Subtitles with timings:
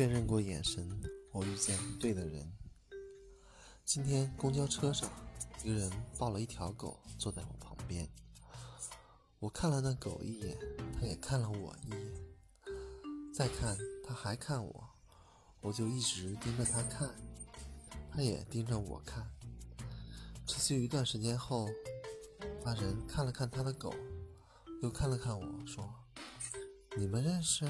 [0.00, 0.98] 确认过眼神，
[1.30, 2.50] 我遇见对的人。
[3.84, 5.10] 今天公交车上，
[5.62, 8.08] 一个人抱了一条狗坐在我旁边。
[9.40, 10.56] 我看了那狗一眼，
[10.98, 12.14] 它也看了我一眼，
[13.34, 14.88] 再看它还看我，
[15.60, 17.14] 我就一直盯着它看，
[18.10, 19.30] 它也盯着我看。
[20.46, 21.68] 持续一段时间后，
[22.64, 23.94] 那人看了看他的狗，
[24.80, 25.92] 又看了看我说
[26.96, 27.68] ：“你们认识？”